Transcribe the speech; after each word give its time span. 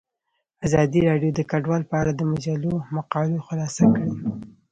ازادي 0.65 0.99
راډیو 1.09 1.31
د 1.35 1.39
کډوال 1.51 1.83
په 1.89 1.95
اړه 2.01 2.11
د 2.15 2.21
مجلو 2.31 2.71
مقالو 2.95 3.45
خلاصه 3.47 3.83
کړې. 3.95 4.11